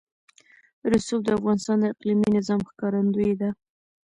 [0.91, 3.49] رسوب د افغانستان د اقلیمي نظام ښکارندوی ده.